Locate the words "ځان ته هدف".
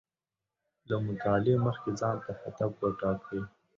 1.99-2.71